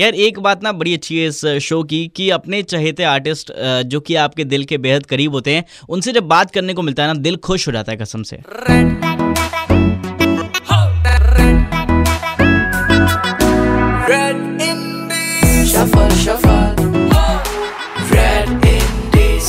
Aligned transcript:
यार 0.00 0.14
एक 0.14 0.38
बात 0.40 0.62
ना 0.62 0.72
बड़ी 0.72 0.94
अच्छी 0.94 1.18
है 1.18 1.26
इस 1.28 1.44
शो 1.62 1.82
की 1.84 2.06
कि 2.16 2.28
अपने 2.30 2.62
चहेते 2.62 3.02
आर्टिस्ट 3.04 3.52
जो 3.86 4.00
कि 4.00 4.14
आपके 4.24 4.44
दिल 4.44 4.64
के 4.64 4.78
बेहद 4.86 5.06
करीब 5.06 5.32
होते 5.32 5.54
हैं 5.54 5.64
उनसे 5.88 6.12
जब 6.12 6.28
बात 6.28 6.50
करने 6.50 6.74
को 6.74 6.82
मिलता 6.82 7.02
है 7.02 7.12
ना 7.14 7.20
दिल 7.20 7.36
खुश 7.48 7.66
हो 7.68 7.72
जाता 7.72 7.92
है 7.92 7.98
कसम 7.98 8.22
से 8.32 8.38
Shuffle, 15.72 16.10
shuffle. 16.22 16.74
Red 18.10 18.66
Indies. 18.66 19.48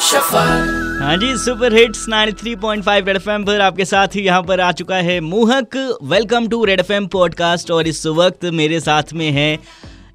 Shuffle. 0.00 0.75
हाँ 1.06 1.16
जी 1.16 1.36
सुपर 1.38 1.74
हिट्स 1.74 2.06
93.5 2.10 3.06
रेड 3.06 3.16
एफएम 3.16 3.44
पर 3.44 3.60
आपके 3.60 3.84
साथ 3.84 4.14
ही 4.14 4.20
यहाँ 4.20 4.42
पर 4.42 4.60
आ 4.60 4.70
चुका 4.72 4.96
है 5.08 5.18
Mohak. 5.20 5.76
Welcome 6.02 6.48
to 6.48 6.64
Red 6.64 6.80
FM 6.80 7.06
podcast 7.06 7.70
और 7.70 7.86
इस 7.86 8.06
वक्त 8.06 8.44
मेरे 8.52 8.80
साथ 8.80 9.12
में 9.14 9.30
है 9.32 9.46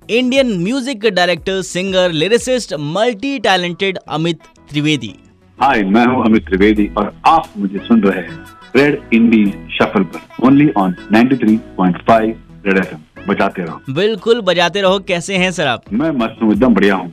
Indian 0.10 0.52
music 0.64 1.06
director 1.06 1.62
singer 1.62 2.12
lyricist 2.12 2.74
multi 2.80 3.38
talented 3.40 3.98
Amit 4.10 4.40
Trivedi 4.70 5.14
hi 5.60 5.84
मैं 5.84 6.06
हूँ 6.06 6.26
अमित 6.26 6.46
त्रिवेदी 6.46 6.90
और 6.98 7.14
आप 7.26 7.48
मुझे 7.58 7.80
सुन 7.80 8.02
रहे 8.02 8.24
हैं 8.24 8.46
रेड 8.76 9.02
इंडी 9.14 9.46
शफल 9.78 10.04
पर 10.04 10.46
ओनली 10.48 10.70
ऑन 10.78 10.96
93.5 11.14 12.36
रेड 12.66 12.78
एफएम 12.78 13.00
बजाते 13.28 13.62
रहो। 13.62 13.94
बिल्कुल 13.94 14.42
बजाते 14.42 14.82
रहो। 14.82 15.00
कैसे 15.00 15.38
हैं 15.38 15.52
सर 15.52 15.68
आप? 15.68 15.84
मैं 15.94 16.12
मस्त 16.12 16.44
हूँ 16.44 16.52
एकदम 16.52 16.74
बढ़िया 16.74 16.96
हूँ। 16.96 17.12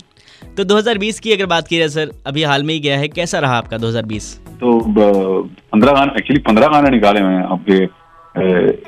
तो 0.59 0.65
2020 0.65 1.19
की 1.21 1.33
अगर 1.33 1.47
बात 1.47 1.69
की 1.69 1.79
जाए 1.79 1.89
सर 1.89 2.11
अभी 2.27 2.43
हाल 2.43 2.63
में 2.63 2.73
ही 2.75 2.81
गया 2.81 2.99
है 2.99 3.09
कैसा 3.09 3.39
रहा 3.39 3.57
आपका 3.57 3.77
2020 3.79 4.25
तो 4.61 4.79
पंद्रह 5.73 5.93
गाने 5.93 6.13
एक्चुअली 6.19 6.41
पंद्रह 6.41 6.69
गाने 6.69 6.91
निकाले 6.91 7.21
मैं 7.21 7.43
आपके 7.47 7.77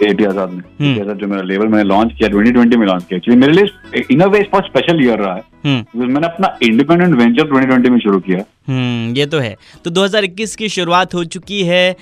एटी 0.06 0.24
आज़ाद 0.24 0.50
में 0.50 0.62
हम्म। 0.80 1.14
जो 1.14 1.26
मेरा 1.26 1.42
लेवल 1.42 1.66
मैंने 1.66 1.84
लॉन्च 1.84 2.12
किया 2.18 2.28
2020 2.28 2.76
में 2.76 2.86
लॉन्च 2.86 3.04
किया। 3.04 3.16
एक्चुअली 3.16 3.40
मेरे 3.40 3.52
लिए 3.52 4.02
इन 4.10 4.22
वे 4.22 4.40
बहुत 4.42 4.64
स्पेशल 4.64 5.04
ईयर 5.04 5.18
रहा 5.18 5.34
है। 5.34 5.42
हम्म। 5.64 6.08
मैंने 6.12 6.26
अपना 6.26 6.56
इंडिपेंडेंट 6.62 7.14
वेंचर 7.14 7.48
2020 7.48 7.90
में 7.90 7.98
शुरू 7.98 8.18
किया। 8.18 8.38
हम्म 8.68 9.16
ये 9.16 9.26
तो 9.26 9.38
है। 9.38 9.56
तो 9.84 9.90
2021 9.90 10.56
की 10.56 10.68
शुरुआत 10.68 11.14
हो 11.14 11.24
चुकी 11.36 11.62
है 11.64 11.96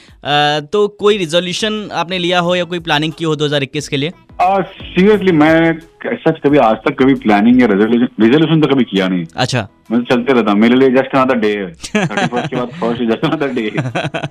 तो 0.72 0.86
कोई 1.00 1.18
रिजोल्यूशन 1.18 1.88
आपने 1.92 2.18
लिया 2.18 2.40
हो 2.40 2.54
या 2.54 2.64
कोई 2.64 2.78
प्लानिंग 2.80 3.12
की 3.12 3.24
हो 3.24 3.36
2021 3.36 3.88
के 3.88 3.96
लिए? 3.96 4.12
सीरियसली 4.40 5.30
uh, 5.30 5.34
मैं 5.34 5.78
सच 6.16 6.38
कभी 6.44 6.58
आज 6.58 6.76
तक 6.76 6.96
कभी 6.98 7.14
प्लानिंग 7.22 7.60
या 7.60 7.66
रेजोल्यूशन 7.66 8.22
रेजोल्यूशन 8.22 8.60
तो 8.60 8.68
कभी 8.68 8.84
किया 8.84 9.08
नहीं। 9.08 9.24
अच्छा। 9.36 9.66
मैं 9.90 10.02
चलते 10.04 10.32
रहता 10.32 10.54
मेरे 10.54 10.74
लिए 10.74 10.90
जस्ट 10.90 11.16
अनदर 11.16 11.38
डे 11.38 11.48
है। 11.48 11.72
के 11.96 12.56
बाद 12.56 12.68
फ़र्स्ट 12.80 13.02
जस्ट 13.02 13.24
अनदर 13.24 13.48
डे 13.48 13.70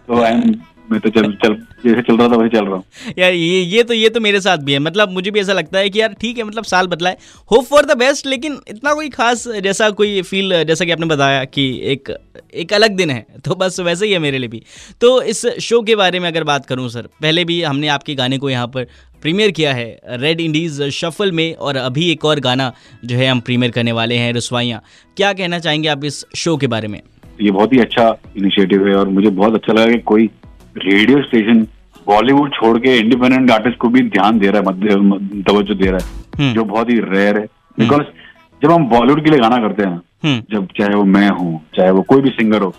तो 0.08 0.22
आई 0.24 0.32
एम 0.32 0.56
मैं 0.92 1.00
तो 1.00 1.10
चल 1.10 1.32
चल 1.44 1.56
जैसे 1.86 2.02
चल 2.02 2.18
रहा 2.18 2.28
था 2.28 2.36
वही 2.36 2.50
चल 2.50 2.66
रहा 2.66 2.76
हूँ। 2.76 3.14
यार 3.18 3.32
ये 3.32 3.62
ये 3.62 3.84
तो 3.84 3.94
ये 3.94 4.10
तो 4.10 4.20
मेरे 4.20 4.40
साथ 4.42 4.58
भी 4.58 4.74
है। 4.74 4.80
मतलब 4.80 5.12
मुझे 5.12 5.32
भी 5.32 5.40
ऐसा 5.40 5.54
लगता 5.54 5.80
है 5.80 5.90
कि 5.90 6.02
यार 6.02 6.14
ठीक 6.22 6.38
है 6.38 6.44
मतलब 6.44 6.64
साल 6.64 6.88
बदला 6.88 7.10
है। 7.10 7.18
होप 7.52 7.66
फॉर 7.66 7.86
द 7.86 7.98
बेस्ट 7.98 8.28
लेकिन 8.28 8.58
इतना 8.68 8.94
कोई 8.94 9.10
खास 9.10 9.48
जैसा 9.64 9.90
कोई 9.90 10.22
फील 10.22 10.64
जैसा 10.64 10.86
कि 10.86 10.92
आपने 10.92 11.06
बताया 11.06 11.44
कि 11.46 11.70
एक 11.84 12.12
एक 12.54 12.74
अलग 12.74 12.96
दिन 12.96 13.10
है 13.10 13.26
तो 13.46 13.56
बस 13.56 13.80
वैसे 13.82 14.06
ही 14.06 14.12
है 14.14 14.20
मेरे 14.20 14.38
लिए 14.38 14.50
भी 14.50 14.62
तो 15.02 15.22
इस 15.24 15.46
शो 15.62 15.82
के 15.82 15.96
बारे 15.96 16.20
में 16.20 16.28
अगर 16.28 16.44
बात 16.46 16.66
करूँ 16.66 16.88
सर 16.90 17.08
पहले 17.22 17.46
भी 17.46 17.62
हमने 17.64 17.88
आपके 17.90 18.16
गाने 18.16 18.38
को 18.38 18.50
यहाँ 18.50 18.68
पर 18.68 18.88
प्रीमियर 19.24 19.52
किया 19.52 19.74
है 19.74 20.18
रेड 20.18 20.42
इंडीज़ 20.42 20.82
शफल 20.92 21.32
में 21.32 21.54
और 21.58 21.78
अभी 21.78 22.10
एक 22.12 22.26
और 22.26 22.40
गाना 22.40 22.72
जो 23.04 23.18
है 23.18 23.28
हम 23.28 23.40
प्रीमियर 23.42 23.72
करने 23.72 23.92
वाले 23.94 24.18
हैं 24.18 24.34
रसवाइयाँ 24.34 24.82
क्या 25.18 25.32
कहना 25.34 25.60
चाहेंगे 25.60 25.90
आप 25.90 26.04
इस 26.06 26.26
शो 26.36 26.58
के 26.58 26.68
बारे 26.68 26.88
में 26.88 27.02
ये 27.40 27.52
बहुत 27.52 27.74
ही 27.74 27.80
अच्छा 27.80 28.10
इनिशिएटिव 28.38 28.88
है 28.88 28.96
और 28.96 29.10
मुझे 29.10 29.30
बहुत 29.32 29.56
अच्छा 29.56 29.74
लगा 29.74 29.92
कि 29.92 30.00
कोई 30.06 30.30
रेडियो 30.76 31.22
स्टेशन 31.24 31.68
बॉलीवुड 32.08 32.54
छोड़ 32.54 32.78
के 32.78 32.98
इंडिपेंडेंट 32.98 33.52
आर्टिस्ट 33.52 33.78
को 33.78 33.90
भी 33.90 34.02
ध्यान 34.10 34.40
दे 34.40 34.52
रहा 34.52 34.72
है 34.72 35.44
तवज्जो 35.44 35.74
दे 35.76 35.90
रहा 35.90 35.98
है 35.98 36.26
हम्म। 36.38 36.54
जो 36.54 36.64
बहुत 36.66 36.90
ही 36.90 37.00
रेयर 37.06 37.38
है 37.38 37.46
बिकॉज़ 37.78 38.02
हम्म। 38.02 38.27
जब 38.62 38.72
हम 38.72 38.88
बॉलीवुड 38.90 39.24
के 39.24 39.30
लिए 39.30 39.40
गाना 39.40 39.58
करते 39.58 39.84
हैं 39.84 40.02
हम्म। 40.24 40.42
जब 40.52 40.68
चाहे 40.78 40.96
वो 40.96 41.04
मैं 41.06 41.30
हूँ 41.30 41.60
चाहे 41.76 41.92
वो 41.92 42.02
कोई 42.10 42.22
भी 42.22 42.30
सिंगर 42.32 42.62
हो 42.62 42.74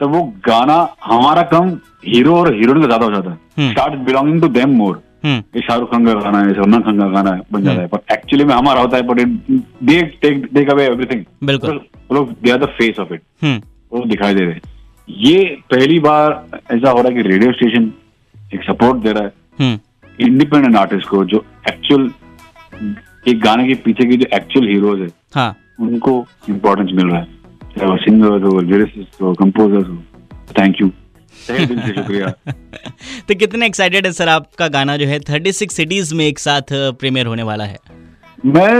तो 0.00 0.08
वो 0.08 0.22
गाना 0.46 0.76
हमारा 1.04 1.42
कम 1.50 1.68
हीरो 2.06 2.34
और 2.36 2.54
हीरोइन 2.54 2.80
का 2.80 2.86
ज़्यादा 2.86 3.06
हो 3.06 3.12
जाता 3.12 3.30
है। 3.30 3.70
Start 3.70 3.94
belonging 4.06 4.40
to 4.42 4.48
them 4.50 4.70
more 4.76 5.02
ये 5.24 5.60
शाहरुख 5.60 5.90
खान 5.90 6.06
का 6.06 6.12
गाना 6.14 6.38
है 6.38 6.52
सलमान 6.54 6.82
खान 6.82 6.98
का 6.98 7.06
गाना 7.10 7.30
है 7.30 7.42
बन 7.52 7.62
जाता 7.64 7.80
है। 7.80 7.86
पर 7.88 8.00
एक्चुअली 8.12 8.44
में 8.44 8.54
हमारा 8.54 8.80
होता 8.80 8.96
है 8.96 9.02
but 9.02 9.20
they 9.82 10.00
take 10.22 10.44
take 10.54 10.70
away 10.70 10.84
everything 10.86 11.24
बिल्कुल। 11.44 11.80
लोग 12.12 12.32
they 12.42 12.50
are 12.50 12.58
the 12.58 12.68
face 12.78 12.98
of 13.00 13.12
it 13.14 13.22
वो 13.92 14.04
दिखाई 14.06 14.34
दे 14.34 14.44
रहे 14.44 14.60
ये 15.08 15.44
पहली 15.70 15.98
बार 16.00 16.60
ऐसा 16.72 16.90
हो 16.90 17.00
रहा 17.00 17.08
है 17.08 17.14
कि 17.14 17.28
रेडियो 17.28 17.52
स्टेशन 17.52 17.92
एक 18.54 18.62
सपोर्ट 18.64 19.02
दे 19.02 19.12
रहा 19.12 19.22
है। 19.22 19.78
इंडिपेंडेंट 20.18 20.66
हम्म। 20.66 20.78
आर्टिस्ट 20.78 21.08
को 21.08 21.24
जो 21.24 21.44
एक्चुअल 21.68 22.10
एक 23.28 23.40
गाने 23.40 23.66
के 23.68 23.74
पीछे 23.84 24.04
के 24.04 24.16
जो 24.16 24.26
एक्चुअल 24.36 24.68
हीरोज 24.68 25.00
है। 25.00 25.08
हाँ. 25.34 25.56
उनको 25.80 26.26
इम्पोर्टेंस 26.48 26.90
मिल 26.94 27.06
रहा 27.06 27.20
है। 27.20 27.38
चाहे 27.76 27.90
वो 27.90 27.96
सिंगर्स 27.96 28.42
हो 28.42 28.60
लिरिसिस्ट 28.60 29.22
हो 29.22 29.32
कंपोजर्स 29.34 29.88
हो 29.88 30.02
थैंक 30.58 30.80
यू 30.80 30.88
शुक्रिया। 31.48 32.28
तो 33.28 33.34
कितने 33.34 33.66
एक्साइटेड 33.66 34.06
है 34.06 34.12
सर 34.12 34.28
आपका 34.28 34.68
गाना 34.68 34.96
जो 34.96 35.06
है 35.06 35.18
थर्टी 35.20 35.52
सिक्स 35.52 35.76
सिटीज़ 35.76 36.14
में 36.14 36.26
एक 36.26 36.38
साथ 36.38 36.72
प्रीमियर 36.72 37.26
होने 37.26 37.42
वाला 37.42 37.64
है? 37.64 37.78
मैं 38.46 38.78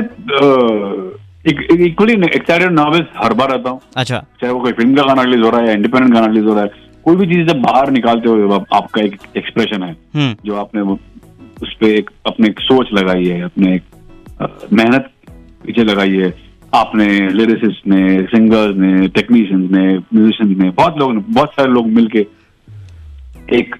इक्वली 1.86 2.12
एक्साइटेड 2.12 2.72
नर्वस 2.72 3.06
हर 3.16 3.32
बार 3.34 3.50
रहता 3.50 3.70
हूँ। 3.70 3.80
अच्छा। 3.96 4.18
चाहे 4.40 4.52
वो 4.52 4.60
कोई 4.60 4.72
फ़िल्म 4.72 4.94
का 4.96 5.02
गाना 5.02 5.22
रिलीज़ 5.22 5.40
हो 5.40 5.50
रहा 5.50 5.60
है 5.60 5.74
इंडिपेंडेंट 5.74 6.14
गाना 6.14 6.26
रिलीज़ 6.26 6.44
हो 6.44 6.54
रहा 6.54 6.64
है 6.64 6.88
कोई 7.04 7.16
भी 7.16 7.26
चीज़ 7.26 7.46
जब 7.48 7.60
बाहर 7.62 7.90
निकालते 7.90 8.28
हो 8.28 8.48
आप, 8.52 8.66
आपका 8.72 9.00
एक 9.02 9.16
एक्सप्रेशन 9.36 9.82
है 9.82 9.96
हम्म। 10.14 10.34
जो 10.44 10.56
आपने 10.56 10.80
उस 11.62 11.74
पर 11.74 11.86
एक 11.86 12.10
अपने 12.26 12.48
एक 12.48 12.60
सोच 12.60 12.88
लगाई 12.92 13.24
है 13.24 13.40
अपने 13.42 13.74
एक 13.74 13.82
मेहनत 14.72 15.10
पीछे 15.64 15.84
लगाई 15.84 16.16
है 16.16 16.32
आपने 16.74 17.06
लिरिसिस्ट 17.30 17.86
ने 17.86 18.00
सिंगर्स 18.26 18.76
ने 18.76 19.08
टेक्नीशियंस 19.08 19.70
ने 19.70 19.86
म्यूजिशियंस 19.98 20.58
ने 20.58 20.70
बहुत 20.70 20.98
लोग 20.98 21.22
बहुत 21.28 21.52
सारे 21.52 21.70
लोग 21.70 21.86
मिलके 21.90 22.26
एक 23.50 23.74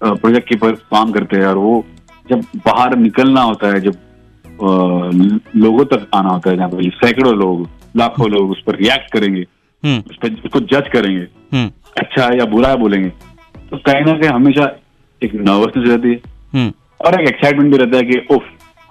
प्रोजेक्ट 0.00 0.48
के 0.48 0.54
ऊपर 0.54 0.72
काम 0.92 1.10
करते 1.12 1.36
हैं 1.36 1.46
और 1.46 1.56
वो 1.56 1.84
जब 2.26 2.44
बाहर 2.56 2.96
निकलना 2.96 3.42
होता 3.42 3.68
है 3.68 3.80
जब 3.80 3.96
लोगों 5.56 5.84
तक 5.84 6.06
आना 6.14 6.28
होता 6.28 6.50
है 6.50 6.56
जहाँ 6.56 6.68
पर 6.68 6.90
सैकड़ों 6.96 7.34
लोग 7.34 7.68
लाखों 7.96 8.30
लोग 8.30 8.50
उस 8.50 8.62
पर 8.66 8.76
रिएक्ट 8.76 9.12
करेंगे 9.12 9.44
हम्म। 9.82 10.02
उस 10.10 10.16
पर 10.16 10.32
उसको 10.34 10.60
जज 10.66 10.88
करेंगे 10.92 11.26
हम्म। 11.52 11.70
अच्छा 11.98 12.24
है 12.24 12.38
या 12.38 12.44
बुरा 12.44 12.68
है 12.68 12.76
बोलेंगे 12.76 13.08
तो 13.70 13.76
कहीं 13.78 14.04
ना 14.04 14.12
कहीं 14.12 14.30
हमेशा 14.30 14.64
एक 15.22 15.34
नर्वसनेस 15.34 15.88
रहती 15.88 16.08
है 16.08 16.20
हम्म। 16.54 16.72
और 17.00 17.20
एक 17.20 17.28
एक्साइटमेंट 17.28 17.72
भी 17.72 17.78
रहता 17.78 17.96
है 17.96 18.02
कि 18.02 18.34
उफ 18.34 18.48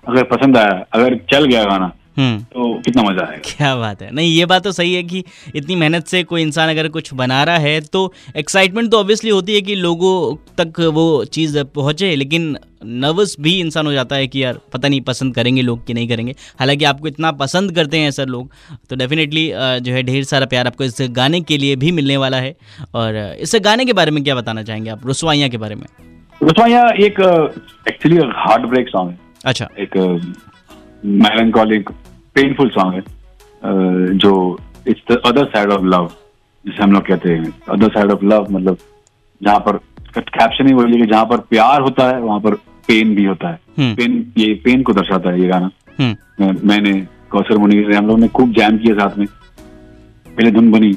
अगर 0.07 0.23
पसंद 0.23 0.57
आया 0.57 0.83
अगर 0.93 1.15
चल 1.31 1.45
गया 1.45 1.63
गाना। 1.63 1.91
तो 2.19 2.73
कितना 2.81 3.03
मज़ा 3.03 3.25
आएगा। 3.25 3.41
क्या 3.47 3.75
बात 3.75 4.01
है। 4.01 4.11
नहीं 4.11 4.29
ये 4.29 4.45
बात 4.45 4.63
तो 4.63 4.71
सही 4.71 4.93
है 4.93 5.03
कि 5.03 5.23
इतनी 5.55 5.75
मेहनत 5.75 6.07
से 6.07 6.23
कोई 6.23 6.41
इंसान 6.41 6.69
अगर 6.69 6.87
कुछ 6.89 7.13
बना 7.13 7.43
रहा 7.43 7.57
है 7.57 7.79
तो 7.83 8.11
एक्साइटमेंट 8.37 8.91
तो 8.91 8.99
ऑब्वियसली 8.99 9.29
होती 9.29 9.55
है 9.55 9.61
कि 9.61 9.75
लोगों 9.75 10.35
तक 10.57 10.79
वो 10.93 11.23
चीज़ 11.27 11.57
पहुँचे 11.75 12.15
लेकिन 12.15 12.57
नर्वस 12.85 13.35
भी 13.39 13.59
इंसान 13.59 13.85
हो 13.85 13.91
जाता 13.91 14.15
है 14.15 14.27
कि 14.27 14.43
यार 14.43 14.59
पता 14.73 14.87
नहीं 14.87 15.01
पसंद 15.01 15.35
करेंगे 15.35 15.61
लोग 15.61 15.85
कि 15.87 15.93
नहीं 15.93 16.07
करेंगे। 16.07 16.35
हालाँकि 16.59 16.85
आपको 16.85 17.07
इतना 17.07 17.31
पसंद 17.33 17.75
करते 17.75 17.97
हैं 17.97 18.11
सर 18.11 18.27
लोग 18.27 18.51
तो 18.89 18.95
डेफिनेटली 18.95 19.47
जो 19.81 19.93
है 19.93 20.03
ढेर 20.03 20.23
सारा 20.23 20.45
प्यार 20.45 20.67
आपको 20.67 20.83
इस 20.83 20.97
गाने 21.11 21.41
के 21.41 21.57
लिए 21.57 21.75
भी 21.75 21.91
मिलने 21.91 22.17
वाला 22.17 22.37
है। 22.37 22.55
और 22.95 23.15
इस 23.39 23.55
गाने 23.63 23.85
के 23.85 23.93
बारे 23.93 24.11
में 24.11 24.23
क्या 24.23 24.35
बताना 24.35 24.63
चाहेंगे 24.63 24.89
आप 24.89 25.07
रसवाइया 25.07 25.47
के 25.47 25.57
बारे 25.57 25.75
में? 25.75 25.85
रसवाइयाँ 26.41 26.89
एक 26.99 27.19
एक्चुअली 27.87 28.17
हार्ट 28.35 28.65
ब्रेक 28.65 28.89
सॉन्ग 28.89 29.11
है। 29.11 29.19
अच्छा। 29.45 29.69
एक 29.79 29.97
मेलनकॉलिक 31.05 31.89
पेनफुल 32.39 32.69
सॉन्ग 32.69 32.93
है 32.93 34.17
जो 34.17 34.33
it's 34.87 35.01
the 35.11 35.21
other 35.25 35.45
side 35.47 35.71
of 35.71 35.83
love 35.85 36.11
जिसे 36.65 36.83
हम 36.83 36.91
लोग 36.91 37.05
कहते 37.07 37.29
हैं 37.29 37.53
अदर 37.69 37.89
साइड 37.89 38.11
ऑफ़ 38.11 38.25
लव 38.25 38.47
मतलब 38.51 38.77
जहाँ 39.41 39.59
पर 39.59 39.79
कैप्शन 40.17 40.67
ही 40.67 40.97
कि 40.97 41.05
जहाँ 41.05 41.25
पर 41.25 41.37
प्यार 41.49 41.81
होता 41.81 42.07
है 42.07 42.19
वहाँ 42.21 42.39
पर 42.39 42.55
पेन 42.87 43.13
भी 43.15 43.25
होता 43.25 43.49
है 43.49 43.59
पेन 43.95 44.11
हम्म। 44.11 44.41
ये 44.41 44.53
पेन 44.63 44.83
को 44.83 44.93
दर्शाता 44.93 45.31
है 45.31 45.41
ये 45.41 45.47
गाना 45.47 45.69
हम्म। 45.99 46.67
मैंने 46.67 46.93
कौशल 47.31 47.57
मुनि 47.57 47.83
हम 47.85 48.07
लोग 48.07 48.19
ने 48.19 48.27
खूब 48.29 48.53
जैम 48.53 48.77
किया 48.77 48.95
साथ 48.95 49.17
में 49.17 49.27
पहले 49.27 50.51
धुन 50.51 50.71
बनी 50.71 50.91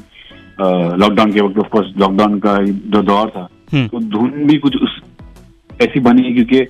लॉकडाउन 0.59 1.31
के 1.31 1.41
वक्त 1.41 1.57
ऑफकोर्स 1.59 1.93
लॉकडाउन 1.97 2.39
का 2.39 2.57
जो 2.63 3.01
दौर 3.03 3.29
था 3.29 3.47
हम्म। 3.73 3.87
तो 3.87 3.99
धुन 4.09 4.31
भी 4.47 4.57
कुछ 4.57 4.75
उस 4.77 4.99
ऐसी 5.79 5.99
बनी 5.99 6.33
क्योंकि 6.33 6.65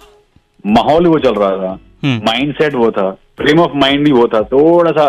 माहौल 0.66 1.08
वो 1.08 1.20
चल 1.20 1.36
रहा 1.36 1.58
था 1.58 1.80
माइंड 2.26 2.54
सेट 2.54 2.76
वो 2.76 2.92
था 2.92 3.10
फ्रेम 3.38 3.60
ऑफ़ 3.60 3.72
माइंड 3.78 4.06
भी 4.06 4.12
वो 4.12 4.28
था 4.28 4.42
थोड़ा 4.52 4.92
सा 4.92 5.08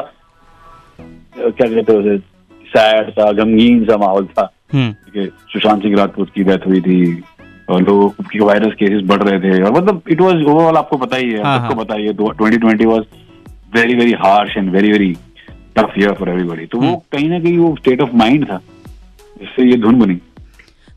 क्या 1.37 1.67
कहते 1.67 1.93
हैं 1.93 1.99
उसे 1.99 2.19
सैड 2.67 3.11
था 3.12 3.31
गमगीन 3.35 3.85
सा 3.85 3.97
माहौल 3.97 4.26
था 4.29 4.50
हम्म। 4.73 5.26
सुशांत 5.49 5.82
सिंह 5.82 5.97
राजपूत 5.97 6.31
की 6.31 6.44
डेथ 6.44 6.67
हुई 6.67 6.81
थी 6.81 6.99
और 7.69 7.82
लोग 7.82 8.23
की 8.25 8.38
वायरस 8.41 8.75
केसेस 8.75 9.03
बढ़ 9.06 9.23
रहे 9.23 9.38
थे 9.41 9.62
और 9.62 9.73
मतलब 9.73 10.03
इट 10.11 10.21
वाज 10.21 10.43
ओवरऑल 10.44 10.76
आपको 10.76 10.97
पता 10.99 11.17
ही 11.17 11.31
है 11.31 11.43
हाँ, 11.43 11.55
आपको 11.55 11.75
हाँ. 11.75 11.85
पता 11.85 11.94
ही 11.94 12.06
है 12.06 12.12
twenty 12.12 12.59
twenty 12.59 12.87
was 12.87 13.05
very 13.75 13.94
very 13.94 14.12
harsh 14.19 14.56
and 14.56 14.71
very 14.71 14.91
very 14.93 15.12
tough 15.76 15.94
year 15.99 16.12
for 16.15 16.29
everybody 16.31 16.67
तो 16.67 16.79
वो 16.79 16.87
हम्म। 16.87 16.97
कहीं 17.12 17.29
ना 17.29 17.38
कहीं 17.41 17.59
वो 17.59 17.75
स्टेट 17.76 18.00
ऑफ़ 18.00 18.11
माइंड 18.17 18.44
था 18.50 18.61
जिससे 19.38 19.71
ये 19.71 19.76
धुन 19.79 19.99
बनी 19.99 20.21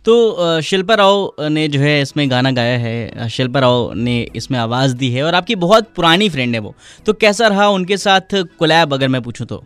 तो 0.07 0.61
शिल्पा 0.61 0.93
राव 0.93 1.31
ने 1.41 1.67
जो 1.67 1.79
है 1.79 2.01
इसमें 2.01 2.31
गाना 2.31 2.51
गाया 2.51 2.77
है। 2.79 3.29
शिल्पा 3.29 3.59
राव 3.59 3.93
ने 3.95 4.27
इसमें 4.35 4.59
आवाज़ 4.59 4.95
दी 4.95 5.09
है 5.11 5.23
और 5.23 5.35
आपकी 5.35 5.55
बहुत 5.55 5.87
पुरानी 5.95 6.29
फ्रेंड 6.29 6.53
है 6.53 6.59
वो। 6.59 6.75
तो 7.05 7.13
कैसा 7.13 7.47
रहा 7.47 7.67
उनके 7.67 7.97
साथ 7.97 8.35
कोलैब 8.59 8.93
अगर 8.93 9.07
मैं 9.07 9.21
पूछूँ 9.21 9.47
तो? 9.47 9.63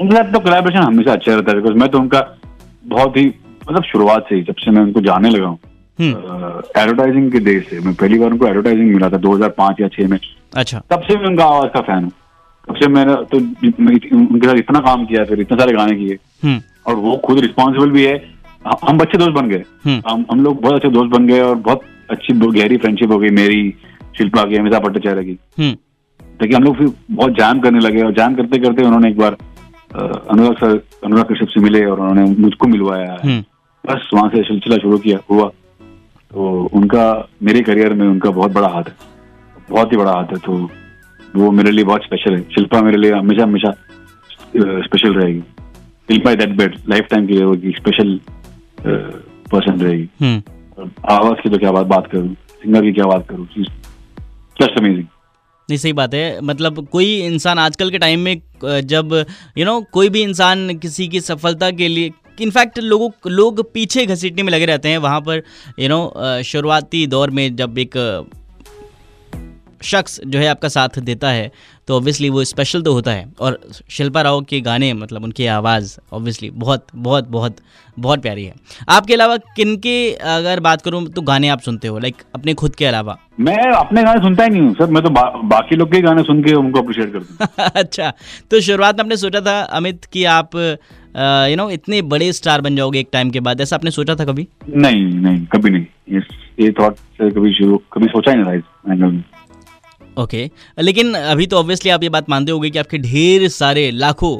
उनके 0.00 0.16
साथ 0.16 0.32
तो 0.32 0.40
कोलैबोरेशन 0.40 0.78
हमेशा 0.78 1.12
अच्छा 1.12 1.34
रहता 1.34 1.50
है 1.50 1.56
बिकॉज़ 1.56 1.78
मैं 1.78 1.88
तो 1.88 1.98
उनका 1.98 2.38
बहुत 2.86 3.16
ही 3.16 3.26
मतलब 3.70 3.82
शुरुआत 3.82 4.26
से 4.28 4.34
ही 4.34 4.42
जब 4.42 4.54
से 4.58 4.70
मैं 4.70 4.82
उनको 4.82 5.00
जाने 5.00 5.30
लगा 5.30 5.46
हूँ। 5.46 5.58
एडवर्टाइजिंग 6.00 7.22
हम्म। 7.22 7.30
के 7.30 7.38
देश 7.38 7.68
से। 7.70 7.80
मैं 7.80 7.94
पहली 7.94 8.18
बार 8.18 8.30
उनको 8.30 8.46
एडवर्टाइजिंग 8.46 8.94
मिला 8.94 9.08
था 9.08 9.16
2005 9.16 9.80
या 9.80 9.88
6 9.88 10.08
में। 10.08 10.18
अच्छा। 10.56 10.82
तब 10.90 11.02
से 11.02 11.16
मैं 11.16 11.26
उनका 11.26 11.44
आवाज़ 11.44 11.68
का 11.68 11.80
फ़ैन 11.80 12.04
हूँ। 12.04 12.12
तब 12.68 12.74
से 12.74 12.88
मैंने 12.88 13.14
तो 13.14 13.36
उनके 14.16 14.46
साथ 14.46 14.54
इतना 14.54 14.80
काम 14.80 15.04
किया 15.06 15.24
फिर 15.24 15.40
इतने 15.40 15.58
सारे 15.58 15.72
गाने 15.72 15.96
किए। 15.96 16.18
हम्म। 16.44 16.60
और 16.86 16.94
वो 16.94 17.16
खुद 17.16 17.40
रिस्पॉन्सिबल 17.40 17.90
भी 17.90 18.04
है। 18.04 18.31
हम 18.82 18.98
अच्छे 18.98 19.18
दोस्त 19.18 19.32
बन 19.32 19.48
गए। 19.48 19.62
हम्म। 19.84 20.02
हम 20.08 20.24
हम 20.30 20.40
लोग 20.40 20.60
बहुत 20.60 20.74
अच्छे 20.74 20.88
दोस्त 20.88 21.10
बन 21.10 21.26
गए 21.26 21.40
और 21.40 21.54
बहुत 21.56 21.80
अच्छी 22.10 22.32
गहरी 22.34 22.76
फ्रेंडशिप 22.76 23.10
हो 23.12 23.18
गई 23.18 23.28
मेरी 23.28 23.74
शिल्पा 24.18 24.44
की 24.44 24.56
अमिता 24.56 24.78
भट्टाचार्य 24.78 25.24
की। 25.24 25.34
ताकि 26.22 26.54
हम 26.54 26.62
लोग 26.62 26.76
फिर 26.78 26.88
बहुत 27.10 27.32
जैम 27.32 27.60
करने 27.60 27.80
लगे 27.80 28.02
और 28.02 28.12
जैम 28.12 28.34
करते 28.34 28.58
करते 28.58 28.82
उन्होंने 28.82 29.10
एक 29.10 29.18
बार 29.18 29.36
अनुराग 30.30 30.54
सर 30.54 30.80
अनुराग 31.04 31.24
कश्यप 31.24 31.48
से 31.48 31.60
मिले 31.60 31.84
और 31.84 32.00
उन्होंने 32.00 32.24
मुझको 32.38 32.66
मिलवाया। 32.66 33.16
हम्म। 33.24 33.40
बस 33.84 34.10
वहाँ 34.14 34.28
से 34.28 34.42
सिलसिला 34.42 34.76
शुरू 34.76 34.98
किया 34.98 35.18
हुआ। 35.30 35.48
तो 36.30 36.68
उनका 36.74 37.28
मेरे 37.42 37.60
करियर 37.60 37.92
में 37.92 38.06
उनका 38.08 38.30
बहुत 38.30 38.52
बड़ा 38.52 38.68
हाथ 38.68 38.84
है। 38.84 38.94
बहुत 39.70 39.92
ही 39.92 39.96
बड़ा 39.96 40.12
हाथ 40.12 40.24
है 40.24 40.38
तो 40.38 40.70
वो 41.36 41.50
मेरे 41.50 41.70
लिए 41.70 41.84
बहुत 41.84 42.02
स्पेशल 42.02 42.34
है। 42.34 42.42
शिल्पा 42.54 42.80
मेरे 42.82 42.96
लिए 42.96 43.12
हमेशा 43.12 43.42
हमेशा 43.42 43.70
स्पेशल 44.56 45.14
रहेगी। 45.14 45.40
Shilpa 46.10 46.34
that 46.34 46.56
bed 46.56 46.76
life 46.88 47.06
time 47.10 47.26
के 47.26 47.32
लिए 47.32 47.72
स्पेशल 47.72 48.18
पर्सन 48.86 49.80
रहेगी 49.80 50.08
हम्म। 50.20 50.90
आवाज़ 51.10 51.42
की 51.42 51.50
तो 51.50 51.58
क्या 51.58 51.72
बात 51.72 51.86
बात 51.86 52.06
करूँ? 52.12 52.34
सिंगर 52.52 52.82
की 52.82 52.92
क्या 52.92 53.06
बात 53.06 53.26
करूँ? 53.28 53.46
जस्ट 53.56 54.78
अमेजिंग 54.78 55.04
नहीं 55.68 55.76
सही 55.78 55.92
बात 55.92 56.14
है। 56.14 56.40
मतलब 56.40 56.86
कोई 56.92 57.14
इंसान 57.22 57.58
आजकल 57.58 57.90
के 57.90 57.98
टाइम 57.98 58.20
में 58.20 58.40
जब 58.64 59.24
यू 59.58 59.64
नो 59.64 59.80
कोई 59.92 60.08
भी 60.08 60.22
इंसान 60.22 60.76
किसी 60.78 61.06
की 61.08 61.20
सफलता 61.20 61.70
के 61.70 61.88
लिए 61.88 62.10
इनफैक्ट 62.40 62.78
लोगों 62.78 63.10
लोग 63.30 63.62
पीछे 63.72 64.04
घसीटने 64.06 64.42
में 64.42 64.52
लगे 64.52 64.66
रहते 64.66 64.88
हैं। 64.88 64.98
वहाँ 64.98 65.20
पर 65.20 65.42
यू 65.78 65.88
नो 65.88 66.42
शुरुआती 66.44 67.06
दौर 67.06 67.30
में 67.30 67.54
जब 67.56 67.78
एक 67.78 67.96
शख्स 69.84 70.20
जो 70.26 70.38
है 70.38 70.46
आपका 70.46 70.68
साथ 70.68 70.98
देता 71.00 71.28
है 71.30 71.50
तो 71.88 71.96
ऑब्वियसली 71.96 72.28
वो 72.30 72.42
स्पेशल 72.44 72.82
तो 72.82 72.92
होता 72.92 73.10
है। 73.10 73.26
और 73.40 73.58
शिल्पा 73.90 74.22
राव 74.22 74.40
के 74.50 74.60
गाने 74.60 74.92
मतलब 74.94 75.24
उनकी 75.24 75.46
आवाज़ 75.48 75.96
ऑब्वियसली 76.12 76.50
बहुत 76.50 76.86
बहुत 76.94 77.28
बहुत 77.28 77.56
बहुत 77.96 78.22
प्यारी 78.22 78.44
है। 78.44 78.54
आपके 78.88 79.14
अलावा 79.14 79.36
किन 79.56 79.76
के 79.76 79.94
अगर 80.12 80.60
बात 80.60 80.82
करूँ 80.82 81.04
तो 81.06 81.22
गाने 81.22 81.48
आप 81.48 81.60
सुनते 81.60 81.88
हो 81.88 81.98
लाइक 81.98 82.22
अपने 82.34 82.54
खुद 82.54 82.74
के 82.74 82.84
अलावा? 82.86 83.16
मैं 83.40 83.56
अपने 83.70 84.02
गाने 84.02 84.20
सुनता 84.20 84.44
ही 84.44 84.50
नहीं 84.50 84.62
हूँ 84.62 84.74
सर 84.74 84.86
मैं 84.86 85.02
तो 85.04 85.10
बा, 85.10 85.22
बाकी 85.44 85.76
लोग 85.76 85.88
के 85.92 86.00
गाने 86.02 86.22
सुन 86.22 86.42
के 86.42 86.54
उनको 86.54 86.82
अप्रिशिएट 86.82 87.12
करता 87.12 87.44
हूँ। 87.44 87.70
अच्छा 87.74 88.12
तो 88.50 88.60
शुरुआत 88.60 88.96
में 88.96 89.04
आपने 89.04 89.16
सोचा 89.16 89.40
था 89.40 89.60
अमित 89.60 90.04
कि 90.04 90.24
आप 90.34 90.56
यू 90.56 91.56
नो 91.56 91.68
इतने 91.70 92.00
बड़े 92.12 92.32
स्टार 92.32 92.60
बन 92.60 92.76
जाओगे 92.76 93.00
एक 93.00 93.08
टाइम 93.12 93.30
के 93.30 93.40
बाद 93.40 93.60
ऐसा 93.60 93.76
आपने 93.76 93.90
सोचा 93.90 94.14
था 94.14 94.24
कभी? 94.24 94.46
नहीं 94.76 95.04
नहीं 95.04 95.44
कभी 95.46 95.70
नहीं। 95.70 96.20
ये 96.60 96.70
थॉट 96.72 96.96
कभी 97.22 97.52
शुरू 97.54 97.76
कभी 97.92 98.06
सोचा 98.06 98.30
ही 98.30 98.36
नहीं 98.36 98.60
था 99.02 99.31
ओके 100.18 100.46
okay. 100.46 100.82
लेकिन 100.82 101.12
अभी 101.14 101.46
तो 101.46 101.56
ऑब्वियसली 101.56 101.90
आप 101.90 102.02
ये 102.02 102.08
बात 102.08 102.28
मानते 102.30 102.52
होंगे 102.52 102.70
कि 102.70 102.78
आपके 102.78 102.98
ढेर 102.98 103.46
सारे 103.48 103.90
लाखों 103.90 104.32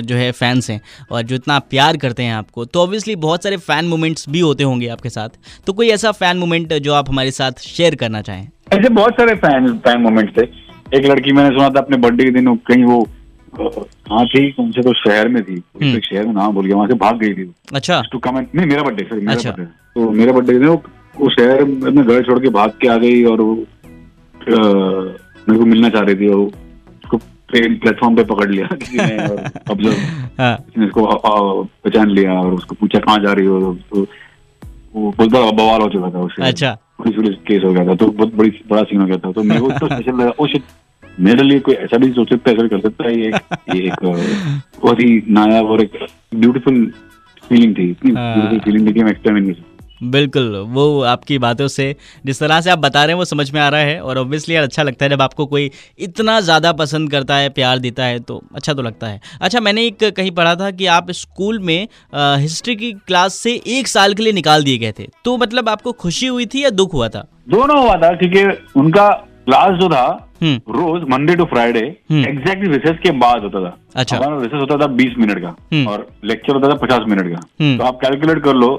जो 0.00 0.16
है 0.16 0.30
फैंस 0.32 0.70
हैं 0.70 0.80
और 1.10 1.22
जो 1.22 1.34
इतना 1.34 1.58
प्यार 1.70 1.96
करते 1.96 2.22
हैं 2.22 2.34
आपको 2.34 2.64
तो 2.64 2.82
ऑब्वियसली 2.82 3.16
बहुत 3.16 3.42
सारे 3.42 3.56
फ़ैन 3.56 3.84
मोमेंट्स 3.84 4.28
भी 4.28 4.40
होते 4.40 4.64
होंगे 4.64 4.88
आपके 4.88 5.10
साथ। 5.10 5.28
तो 5.66 5.72
कोई 5.72 5.88
ऐसा 5.88 6.12
फ़ैन 6.12 6.36
मोमेंट 6.36 6.72
जो 6.74 6.94
आप 6.94 7.10
हमारे 7.10 7.30
साथ 7.30 7.60
शेयर 7.60 7.94
करना 7.94 8.22
चाहें? 8.22 8.48
ऐसे 8.72 8.88
बहुत 8.88 9.14
सारे 9.14 9.34
फ़ैन 9.36 9.72
फ़ैन 9.78 10.00
मोमेंट्स 10.02 10.36
थे। 10.38 10.46
एक 10.96 11.06
लड़की 11.06 11.32
मैंने 11.32 11.50
सुना 11.50 11.68
था 11.68 11.80
अपने 11.80 11.96
बर्थडे 11.96 12.24
के 12.24 12.30
दिन 12.30 12.54
कहीं 12.68 12.84
वो 12.84 13.00
हाँ 14.10 14.24
थी? 14.26 14.50
कौन 14.52 14.70
से 14.72 14.82
तो 14.82 14.92
शहर 14.94 15.28
में 15.28 15.42
थी। 15.44 15.62
हम्म। 15.82 16.00
शहर 16.00 16.26
में 16.26 16.32
नाम 16.34 16.54
बोल 16.54 16.66
गया 16.66 16.76
वहाँ 16.76 16.88
से 16.88 16.94
भाग 16.98 17.18
गई 17.18 17.34
थी 17.34 17.50
अच्छा। 17.74 18.02
टू 18.12 18.18
कमेंट 18.18 18.54
नहीं 18.54 18.66
मेरा 18.66 18.82
बर्थडे 18.82 19.04
सर 19.04 19.16
मेरा 19.16 19.34
बर्थडे 19.34 19.62
अच्छा। 19.62 19.64
तो 19.94 20.10
मेरा 20.10 20.32
बर्थडे 20.32 20.52
के 20.52 20.58
दिन 20.58 20.68
वो 21.16 21.30
शहर 21.30 21.64
में 21.64 22.04
घर 22.06 22.22
छोड़ 22.22 22.38
के 22.38 22.48
भाग 22.50 22.70
के 22.82 22.88
आ 22.88 22.96
गई 22.96 23.22
और 23.24 23.40
मेरे 24.48 25.58
को 25.58 25.64
मिलना 25.64 25.88
चाह 25.88 26.02
रही 26.02 26.14
थी 26.14 26.28
और 26.28 26.38
उसको 26.38 27.16
ट्रेन 27.48 27.74
प्लेटफॉर्म 27.78 28.16
पे 28.16 28.24
पकड़ 28.24 28.50
लिया 28.50 28.66
किसी 28.66 28.96
ने 28.96 29.16
और 29.26 29.44
ऑब्ज़र्व 29.70 29.94
हाँ। 30.42 30.84
इसको 30.84 31.06
पहचान 31.64 32.10
लिया 32.10 32.32
और 32.32 32.54
उसको 32.54 32.74
पूछा 32.74 32.98
कहाँ 32.98 33.18
जा 33.18 33.32
रही 33.32 33.46
हो? 33.46 33.78
तो 33.90 34.06
वो 34.94 35.10
बहुत 35.10 35.30
बड़ा 35.30 35.50
बवाल 35.50 35.80
हो 35.82 35.88
चुका 35.88 36.10
था 36.10 36.18
उससे। 36.18 36.42
अच्छा। 36.42 36.78
पुलिस 36.98 37.14
पुलिस 37.16 37.34
केस 37.34 37.62
हो 37.64 37.72
गया 37.72 37.86
था 37.86 37.94
तो 37.94 38.06
बहुत 38.06 38.34
बड़ी 38.34 38.50
बड़ा 38.70 38.82
सीन 38.82 39.00
हो 39.00 39.06
गया 39.06 39.16
था। 39.16 39.32
तो 39.32 39.42
मेरे 39.42 39.60
को 39.60 39.70
तो 39.70 39.86
स्पेशल 39.94 40.16
लगा 40.16 40.32
ओ 40.40 40.46
शिट 40.46 40.62
मेरे 41.20 41.42
लिए 41.42 41.60
कोई 41.60 41.74
ऐसा 41.74 41.96
भी 41.96 42.12
सोच 42.12 42.28
सकता 42.28 42.50
है 42.50 42.68
कर 42.68 42.80
सकता 42.80 43.08
है 43.08 43.20
ये 43.20 43.28
ये 43.74 43.86
एक 43.86 44.04
बहुत 44.82 45.00
ही 45.00 45.22
नायाब 45.28 45.66
और 45.66 45.82
एक 45.82 45.98
ब्यूटीफुल 46.34 46.92
फीलिंग 47.48 47.76
थी। 47.78 47.90
इतनी 47.90 48.10
ब्यूटीफुल 48.12 48.50
हाँ। 48.50 48.58
फीलिंग 48.58 48.88
थी 48.88 48.92
कि 48.92 49.02
मैं 49.02 49.10
एक्सप्लेन 49.10 49.34
नहीं 49.34 49.46
कर 49.46 49.54
सकता। 49.54 49.69
बिल्कुल 50.02 50.56
वो 50.68 51.02
आपकी 51.04 51.38
बातों 51.38 51.68
से 51.68 51.94
जिस 52.26 52.40
तरह 52.40 52.60
से 52.60 52.70
आप 52.70 52.78
बता 52.78 53.04
रहे 53.04 53.12
हैं 53.12 53.18
वो 53.18 53.24
समझ 53.24 53.50
में 53.50 53.60
आ 53.60 53.68
रहा 53.68 53.80
है 53.80 54.00
और 54.00 54.18
ऑब्वियसली 54.18 54.54
यार 54.54 54.64
अच्छा 54.64 54.82
लगता 54.82 55.04
है 55.04 55.10
जब 55.10 55.22
आपको 55.22 55.46
कोई 55.46 55.70
इतना 56.00 56.38
ज़्यादा 56.40 56.72
पसंद 56.74 57.10
करता 57.10 57.36
है 57.36 57.48
प्यार 57.50 57.78
देता 57.78 58.04
है 58.04 58.18
तो 58.20 58.42
अच्छा 58.54 58.74
तो 58.74 58.82
लगता 58.82 59.06
है। 59.06 59.20
अच्छा 59.40 59.60
मैंने 59.60 59.86
एक 59.86 60.04
कहीं 60.06 60.30
पढ़ा 60.32 60.54
था 60.56 60.70
कि 60.70 60.86
आप 60.88 61.10
स्कूल 61.12 61.58
में 61.60 61.88
आ, 62.14 62.36
हिस्ट्री 62.36 62.76
की 62.76 62.92
क्लास 62.92 63.34
से 63.36 63.60
एक 63.68 63.88
साल 63.88 64.14
के 64.14 64.22
लिए 64.22 64.32
निकाल 64.32 64.64
दिए 64.64 64.78
गए 64.78 64.92
थे। 64.98 65.08
तो 65.24 65.36
मतलब 65.38 65.68
आपको 65.68 65.92
खुशी 65.94 66.26
हुई 66.26 66.46
थी 66.46 66.64
या 66.64 66.70
दुख 66.72 66.94
हुआ 66.94 67.08
था? 67.08 67.26
दोनों 67.48 67.78
हुआ 67.78 67.96
था 67.96 68.14
क्योंकि 68.16 68.80
उनका 68.80 69.08
क्लास 69.44 69.78
जो 69.80 69.88
था 69.88 70.06
हम्म। 70.42 70.72
रोज 70.74 71.02
Monday 71.10 71.34
to 71.36 71.44
Friday 71.46 71.80
exactly 71.80 72.68
recess 72.68 72.96
के 73.02 73.10
बाद 73.18 73.42
होता 73.42 73.60
था। 73.60 73.76
अच्छा। 73.96 74.16
हमारा 74.16 74.36
रिसेस 74.36 74.60
होता 74.60 74.76
था 74.76 74.86
बीस 74.94 75.14
मिनट 75.18 75.40
का 75.42 75.54
हम्म। 75.72 75.86
और 75.88 76.06
लेक्चर 76.24 76.54
होता 76.54 76.68
था 76.68 76.74
पचास 76.78 77.08
मिनट 77.08 77.32
का। 77.32 77.40
हम्म। 77.60 77.76
तो 77.78 77.84
आप 77.84 77.98
कैलकुलेट 78.02 78.42
कर 78.44 78.54
लो 78.56 78.70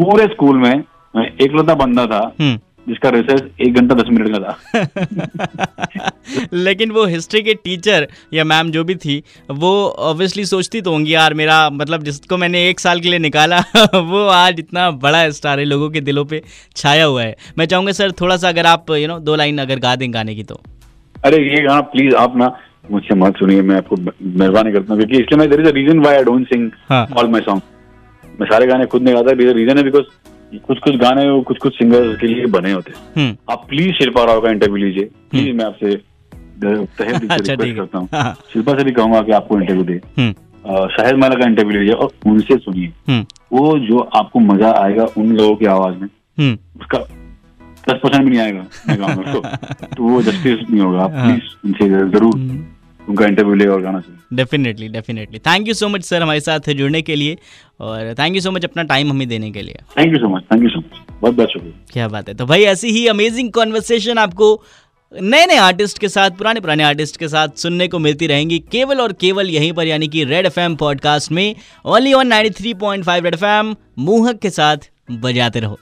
पूरे 0.00 0.24
स्कूल 0.26 0.58
में 0.58 0.72
एक 0.74 1.54
लता 1.54 1.74
बंदा 1.76 2.04
था 2.06 2.20
हम्म। 2.40 2.58
जिसका 2.88 3.08
रिसर्च 3.10 3.60
एक 3.60 3.74
घंटा 3.74 3.94
दस 3.94 4.08
मिनट 4.10 4.28
का 4.32 4.38
था। 4.44 6.10
लेकिन 6.52 6.90
वो 6.90 7.04
हिस्ट्री 7.06 7.42
के 7.42 7.54
टीचर 7.54 8.06
या 8.34 8.44
मैम 8.44 8.70
जो 8.70 8.84
भी 8.84 8.94
थी 8.96 9.22
वो 9.54 9.72
ऑब्वियसली 10.10 10.44
सोचती 10.44 10.80
तो 10.80 10.90
होंगी 10.90 11.14
यार 11.14 11.34
मेरा 11.34 11.58
मतलब 11.72 12.02
जिसको 12.02 12.36
मैंने 12.36 12.68
एक 12.68 12.80
साल 12.80 13.00
के 13.00 13.08
लिए 13.08 13.18
निकाला 13.18 13.58
वो 13.94 14.24
आज 14.28 14.58
इतना 14.58 14.90
बड़ा 15.04 15.28
स्टार 15.30 15.58
है 15.58 15.64
लोगों 15.64 15.90
के 15.90 16.00
दिलों 16.00 16.24
पे 16.24 16.42
छाया 16.76 17.04
हुआ 17.04 17.22
है। 17.22 17.36
मैं 17.58 17.66
चाहूँगा 17.66 17.92
सर 17.92 18.12
थोड़ा 18.20 18.36
सा 18.36 18.48
अगर 18.48 18.66
आप 18.66 18.90
यू 18.92 19.08
नो 19.08 19.18
दो 19.20 19.34
लाइन 19.36 19.58
अगर 19.58 19.78
गा 19.78 19.94
दें 19.96 20.12
गाने 20.14 20.34
की 20.34 20.44
तो। 20.44 20.60
अरे 21.16 21.42
ये 21.44 21.62
गाना 21.62 21.80
प्लीज़ 21.92 22.14
आप 22.16 22.36
ना 22.36 22.56
मुझसे 22.90 23.14
मत 23.16 23.36
सुनिए 23.38 23.62
मैं 23.62 23.76
आपको 23.76 23.96
मेहरबानी 23.96 24.72
करता 24.72 24.94
हूँ 24.94 25.00
क्योंकि 25.00 25.22
इसलिए 25.22 25.38
मैं 25.38 25.48
there 25.50 25.60
is 25.60 25.68
a 25.68 25.72
reason 25.74 25.98
why 26.04 26.16
I 26.16 26.24
don't 26.24 26.46
sing 26.48 26.70
all 26.92 27.28
my 27.28 27.40
song 27.40 27.62
मैं 28.40 28.46
सारे 28.46 28.66
गाने 28.66 28.86
खुद 28.86 29.02
नहीं 29.02 29.14
गाता 29.14 29.32
रीजन 29.32 29.78
है 29.78 29.84
बिकॉज़ 29.84 30.04
कुछ 30.58 30.78
कुछ 30.78 30.96
गाने 30.96 31.42
कुछ 31.42 31.58
कुछ 31.58 31.74
सिंगर्स 31.74 32.20
के 32.20 32.26
लिए 32.26 32.46
बने 32.46 32.72
होते 32.72 32.92
हैं। 32.92 33.26
हम्म। 33.26 33.52
आप 33.52 33.66
प्लीज़ 33.68 33.92
शिल्पा 33.92 34.24
राव 34.24 34.40
का 34.40 34.50
इंटरव्यू 34.50 34.76
लीजिए। 34.76 35.04
Please 35.30 35.48
hmm. 35.48 35.58
मैं 35.58 35.64
आपसे 35.64 35.92
अच्छा, 37.28 37.54
करता 37.56 37.98
हूँ। 37.98 38.08
शिल्पा 38.34 38.78
से 38.78 38.84
भी 38.84 38.90
कहूँगा 38.90 39.22
कि 39.22 39.32
आपको 39.32 39.60
इंटरव्यू 39.60 39.84
दे। 39.84 40.00
हम्म। 40.18 40.32
शाहिद 40.88 41.16
माला 41.16 41.34
का 41.34 41.46
इंटरव्यू 41.46 41.80
लीजिए 41.80 41.94
और 41.94 42.10
उनसे 42.26 42.56
सुनिए। 42.56 42.92
वो 43.52 43.78
जो 43.78 43.98
आपको 43.98 44.40
मज़ा 44.40 44.72
आएगा 44.72 45.06
उन 45.18 45.36
लोगों 45.36 45.56
की 45.56 45.64
आवाज़ 45.64 45.94
में 45.94 46.08
उसका 46.80 46.98
दस 47.88 48.00
परसेंट 48.02 48.24
भी 48.24 48.30
नहीं 48.30 48.40
आएगा। 48.40 48.60
मैं 48.88 49.32
तो, 49.32 49.40
तो 49.96 50.02
वो 50.02 50.22
जस्टिस 50.22 50.70
नहीं 50.70 50.80
होगा। 50.80 51.00
आप 51.00 51.10
प्लीज़ 51.10 51.26
हाँ। 51.26 51.38
उनसे 51.64 51.88
ज़रूर 51.88 52.34
उनका 53.08 53.26
इंटरव्यू 53.26 53.54
ले 53.54 53.66
और 53.66 53.82
गाना 53.82 54.00
सुने 54.00 54.36
definitely 54.36 54.88
definitely 54.88 55.38
thank 55.38 55.68
you 55.68 55.74
so 55.74 55.88
much 55.88 56.04
sir 56.04 56.22
हमारे 56.22 56.40
साथ 56.40 56.70
जुड़ने 56.70 57.02
के 57.02 57.16
लिए। 57.16 57.38
और 57.80 58.14
थैंक 58.18 58.34
यू 58.34 58.40
सो 58.40 58.50
मच 58.50 58.64
अपना 58.64 58.82
टाइम 58.82 59.10
हमें 59.10 59.28
देने 59.28 59.50
के 59.50 59.62
लिए। 59.62 59.78
Thank 59.98 60.12
you 60.12 60.18
so 60.18 60.28
much 60.28 60.42
thank 60.42 60.62
you 60.62 60.68
so 60.68 60.78
much 60.78 61.20
बहुत 61.20 61.34
बहुत 61.34 61.52
शुक्रिया। 61.52 61.86
क्या 61.92 62.08
बात 62.08 62.28
है। 62.28 62.34
तो 62.34 62.46
भाई 62.46 62.62
ऐसी 62.62 62.90
ही 62.90 63.06
अमेजिंग 63.06 63.52
कॉन्वर्सेशन 63.52 64.18
आपको 64.18 64.62
नए 65.22 65.46
नए 65.46 65.56
आर्टिस्ट 65.56 65.98
के 65.98 66.08
साथ 66.08 66.30
पुराने 66.30 66.60
पुराने 66.60 66.82
आर्टिस्ट 66.82 67.16
के 67.16 67.28
साथ 67.28 67.48
सुनने 67.56 67.88
को 67.88 67.98
मिलती 67.98 68.26
रहेंगी। 68.26 68.58
केवल 68.58 69.00
और 69.00 69.12
केवल 69.12 69.50
यहीं 69.50 69.72
पर 69.72 69.86
यानी 69.86 70.08
कि 70.08 70.24
रेड 70.24 70.46
एफएम 70.46 70.76
पॉडकास्ट 70.76 71.32
में। 71.32 71.56
ओनली 71.84 72.12
ऑन 72.12 72.28
93.5 72.28 73.24
रेड 73.24 73.34
एफ़ 73.34 73.74
मुहक 73.98 74.38
के 74.38 74.50
साथ 74.50 74.76
बजाते 75.10 75.60
रहो। 75.60 75.78